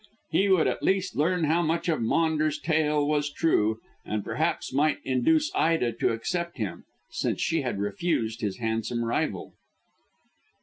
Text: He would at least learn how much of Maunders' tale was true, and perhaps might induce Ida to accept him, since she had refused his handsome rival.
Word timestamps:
He 0.31 0.49
would 0.49 0.65
at 0.65 0.81
least 0.81 1.15
learn 1.15 1.43
how 1.43 1.61
much 1.61 1.87
of 1.87 2.01
Maunders' 2.01 2.57
tale 2.59 3.07
was 3.07 3.29
true, 3.31 3.79
and 4.03 4.23
perhaps 4.25 4.73
might 4.73 4.97
induce 5.05 5.51
Ida 5.53 5.91
to 5.91 6.09
accept 6.11 6.57
him, 6.57 6.85
since 7.11 7.39
she 7.39 7.61
had 7.61 7.79
refused 7.79 8.41
his 8.41 8.57
handsome 8.57 9.05
rival. 9.05 9.53